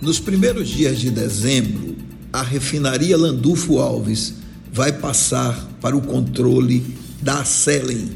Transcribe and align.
Nos 0.00 0.20
primeiros 0.20 0.68
dias 0.68 1.00
de 1.00 1.10
dezembro, 1.10 1.96
a 2.32 2.40
refinaria 2.40 3.16
Landulfo 3.16 3.80
Alves 3.80 4.34
vai 4.72 4.92
passar 4.92 5.68
para 5.80 5.96
o 5.96 6.00
controle 6.00 6.94
da 7.20 7.44
Selen, 7.44 8.08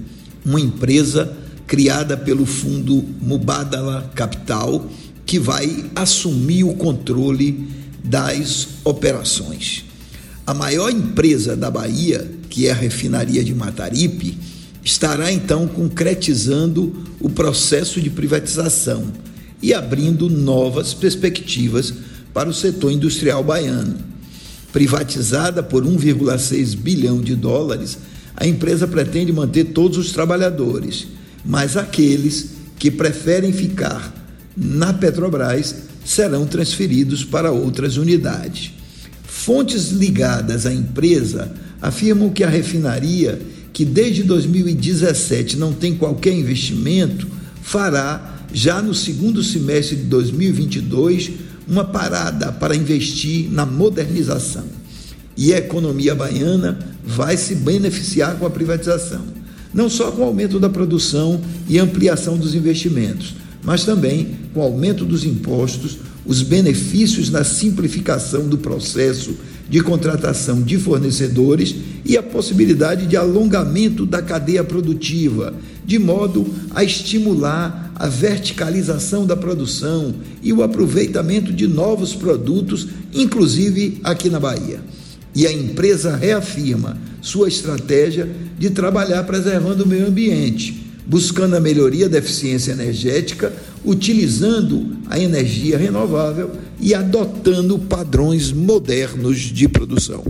uma 0.46 0.60
empresa 0.60 1.36
criada 1.66 2.16
pelo 2.16 2.46
fundo 2.46 3.04
Mubadala 3.20 4.08
Capital, 4.14 4.88
que 5.26 5.40
vai 5.40 5.90
assumir 5.96 6.62
o 6.62 6.74
controle 6.74 7.68
das 8.04 8.68
operações. 8.84 9.84
A 10.46 10.54
maior 10.54 10.88
empresa 10.88 11.56
da 11.56 11.68
Bahia, 11.68 12.30
que 12.48 12.68
é 12.68 12.70
a 12.70 12.76
refinaria 12.76 13.42
de 13.42 13.54
Mataripe, 13.54 14.38
estará 14.84 15.32
então 15.32 15.66
concretizando 15.66 16.94
o 17.18 17.28
processo 17.28 18.00
de 18.00 18.08
privatização 18.08 19.04
e 19.62 19.72
abrindo 19.72 20.28
novas 20.28 20.92
perspectivas 20.92 21.94
para 22.34 22.48
o 22.48 22.54
setor 22.54 22.90
industrial 22.90 23.44
baiano. 23.44 23.96
Privatizada 24.72 25.62
por 25.62 25.84
1,6 25.84 26.74
bilhão 26.76 27.20
de 27.20 27.36
dólares, 27.36 27.98
a 28.36 28.46
empresa 28.46 28.88
pretende 28.88 29.32
manter 29.32 29.66
todos 29.66 29.98
os 29.98 30.10
trabalhadores, 30.10 31.06
mas 31.44 31.76
aqueles 31.76 32.50
que 32.78 32.90
preferem 32.90 33.52
ficar 33.52 34.12
na 34.56 34.92
Petrobras 34.92 35.74
serão 36.04 36.46
transferidos 36.46 37.24
para 37.24 37.52
outras 37.52 37.96
unidades. 37.96 38.72
Fontes 39.22 39.90
ligadas 39.90 40.66
à 40.66 40.72
empresa 40.72 41.52
afirmam 41.80 42.30
que 42.30 42.44
a 42.44 42.48
refinaria, 42.48 43.40
que 43.72 43.84
desde 43.84 44.22
2017 44.22 45.56
não 45.56 45.72
tem 45.72 45.94
qualquer 45.94 46.32
investimento, 46.32 47.26
fará 47.62 48.31
já 48.52 48.82
no 48.82 48.94
segundo 48.94 49.42
semestre 49.42 49.96
de 49.96 50.04
2022, 50.04 51.30
uma 51.66 51.84
parada 51.84 52.52
para 52.52 52.76
investir 52.76 53.50
na 53.50 53.64
modernização. 53.64 54.64
E 55.36 55.54
a 55.54 55.58
economia 55.58 56.14
baiana 56.14 56.78
vai 57.04 57.36
se 57.36 57.54
beneficiar 57.54 58.36
com 58.36 58.46
a 58.46 58.50
privatização, 58.50 59.22
não 59.72 59.88
só 59.88 60.10
com 60.10 60.22
o 60.22 60.26
aumento 60.26 60.60
da 60.60 60.68
produção 60.68 61.40
e 61.68 61.78
ampliação 61.78 62.36
dos 62.36 62.54
investimentos, 62.54 63.34
mas 63.62 63.84
também 63.84 64.36
com 64.52 64.60
o 64.60 64.62
aumento 64.62 65.04
dos 65.04 65.24
impostos, 65.24 65.98
os 66.26 66.42
benefícios 66.42 67.30
na 67.30 67.42
simplificação 67.42 68.46
do 68.46 68.58
processo 68.58 69.34
de 69.68 69.80
contratação 69.80 70.60
de 70.60 70.76
fornecedores 70.76 71.74
e 72.04 72.18
a 72.18 72.22
possibilidade 72.22 73.06
de 73.06 73.16
alongamento 73.16 74.04
da 74.04 74.20
cadeia 74.20 74.62
produtiva, 74.62 75.54
de 75.84 75.98
modo 75.98 76.46
a 76.74 76.84
estimular 76.84 77.91
a 78.02 78.08
verticalização 78.08 79.24
da 79.24 79.36
produção 79.36 80.12
e 80.42 80.52
o 80.52 80.64
aproveitamento 80.64 81.52
de 81.52 81.68
novos 81.68 82.16
produtos, 82.16 82.88
inclusive 83.14 84.00
aqui 84.02 84.28
na 84.28 84.40
Bahia. 84.40 84.80
E 85.32 85.46
a 85.46 85.52
empresa 85.52 86.16
reafirma 86.16 86.98
sua 87.20 87.46
estratégia 87.46 88.28
de 88.58 88.70
trabalhar 88.70 89.22
preservando 89.22 89.84
o 89.84 89.86
meio 89.86 90.08
ambiente, 90.08 90.84
buscando 91.06 91.54
a 91.54 91.60
melhoria 91.60 92.08
da 92.08 92.18
eficiência 92.18 92.72
energética, 92.72 93.52
utilizando 93.84 94.96
a 95.08 95.20
energia 95.20 95.78
renovável 95.78 96.50
e 96.80 96.92
adotando 96.94 97.78
padrões 97.78 98.50
modernos 98.50 99.38
de 99.38 99.68
produção. 99.68 100.24